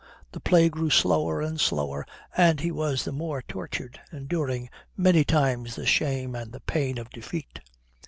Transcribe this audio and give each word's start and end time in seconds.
The 0.31 0.39
play 0.39 0.67
grew 0.67 0.89
slower 0.89 1.41
and 1.41 1.59
slower, 1.61 2.07
and 2.35 2.59
he 2.59 2.71
was 2.71 3.05
the 3.05 3.11
more 3.11 3.43
tortured, 3.43 3.99
enduring 4.11 4.71
many 4.97 5.23
times 5.23 5.75
the 5.75 5.85
shame 5.85 6.33
and 6.33 6.51
the 6.51 6.59
pain 6.61 6.97
of 6.97 7.11
defeat. 7.11 7.59